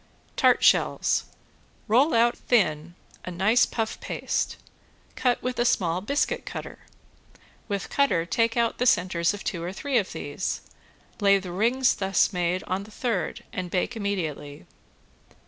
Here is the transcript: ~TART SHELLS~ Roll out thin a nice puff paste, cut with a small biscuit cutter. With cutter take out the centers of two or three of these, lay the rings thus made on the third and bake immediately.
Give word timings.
~TART 0.35 0.63
SHELLS~ 0.63 1.25
Roll 1.87 2.15
out 2.15 2.35
thin 2.35 2.95
a 3.23 3.29
nice 3.29 3.67
puff 3.67 3.99
paste, 3.99 4.57
cut 5.15 5.43
with 5.43 5.59
a 5.59 5.63
small 5.63 6.01
biscuit 6.01 6.43
cutter. 6.43 6.79
With 7.67 7.91
cutter 7.91 8.25
take 8.25 8.57
out 8.57 8.79
the 8.79 8.87
centers 8.87 9.35
of 9.35 9.43
two 9.43 9.61
or 9.61 9.71
three 9.71 9.99
of 9.99 10.11
these, 10.11 10.61
lay 11.19 11.37
the 11.37 11.51
rings 11.51 11.93
thus 11.93 12.33
made 12.33 12.63
on 12.63 12.81
the 12.85 12.89
third 12.89 13.43
and 13.53 13.69
bake 13.69 13.95
immediately. 13.95 14.65